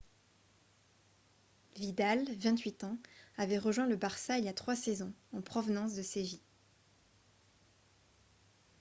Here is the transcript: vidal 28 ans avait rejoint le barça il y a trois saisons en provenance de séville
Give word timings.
vidal 1.75 2.25
28 2.39 2.85
ans 2.85 2.97
avait 3.37 3.59
rejoint 3.59 3.85
le 3.85 3.95
barça 3.95 4.39
il 4.39 4.45
y 4.45 4.47
a 4.47 4.53
trois 4.53 4.75
saisons 4.75 5.13
en 5.31 5.41
provenance 5.41 5.93
de 5.93 6.01
séville 6.01 6.41